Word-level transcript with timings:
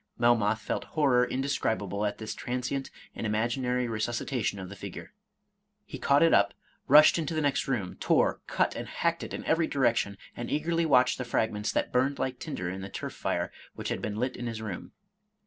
Melmoth 0.17 0.59
felt 0.59 0.85
horror 0.97 1.27
indescrib 1.27 1.79
able 1.83 2.07
at 2.07 2.17
this 2.17 2.33
transient 2.33 2.89
and 3.13 3.23
imaginary 3.27 3.87
resuscitation 3.87 4.57
of 4.57 4.67
the 4.67 4.75
figure. 4.75 5.13
He 5.85 5.99
caught 5.99 6.23
it 6.23 6.33
up, 6.33 6.55
rushed 6.87 7.19
into 7.19 7.35
the 7.35 7.41
next 7.41 7.67
room, 7.67 7.97
tore, 7.99 8.41
cut, 8.47 8.73
and 8.73 8.87
hacked 8.87 9.21
it 9.21 9.31
in 9.31 9.45
every 9.45 9.67
direction, 9.67 10.17
and 10.35 10.49
eagerly 10.49 10.87
watched 10.87 11.19
the 11.19 11.23
fragments 11.23 11.71
that 11.73 11.93
burned 11.93 12.17
like 12.17 12.39
tinder 12.39 12.67
in 12.67 12.81
the 12.81 12.89
turf 12.89 13.13
fire 13.13 13.51
which 13.75 13.89
had 13.89 14.01
been 14.01 14.15
lit 14.15 14.35
in 14.35 14.47
his 14.47 14.59
room. 14.59 14.91